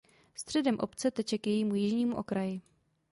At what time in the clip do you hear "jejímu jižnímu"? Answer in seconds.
1.47-2.15